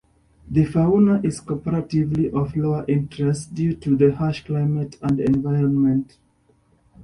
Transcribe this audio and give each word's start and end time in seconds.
The 0.49 0.65
fauna 0.65 1.21
is 1.23 1.41
comparatively 1.41 2.31
of 2.31 2.55
lower 2.55 2.83
interest, 2.87 3.53
due 3.53 3.75
to 3.75 3.95
the 3.95 4.11
harsh 4.15 4.43
climate 4.43 4.97
and 4.99 5.19
environment. 5.19 6.17